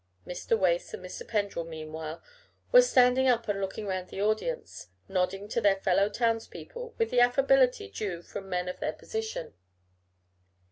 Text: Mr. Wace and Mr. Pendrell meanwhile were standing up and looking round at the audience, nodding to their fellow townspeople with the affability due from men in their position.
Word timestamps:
Mr. 0.25 0.57
Wace 0.57 0.95
and 0.95 1.05
Mr. 1.05 1.27
Pendrell 1.27 1.63
meanwhile 1.63 2.23
were 2.71 2.81
standing 2.81 3.27
up 3.27 3.47
and 3.47 3.61
looking 3.61 3.85
round 3.85 4.05
at 4.05 4.07
the 4.09 4.19
audience, 4.19 4.87
nodding 5.07 5.47
to 5.47 5.61
their 5.61 5.75
fellow 5.75 6.09
townspeople 6.09 6.95
with 6.97 7.11
the 7.11 7.19
affability 7.19 7.87
due 7.87 8.23
from 8.23 8.49
men 8.49 8.67
in 8.67 8.75
their 8.79 8.93
position. 8.93 9.53